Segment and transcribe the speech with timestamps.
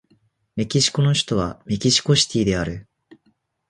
[0.55, 2.87] メキシコの首都はメキシコシティである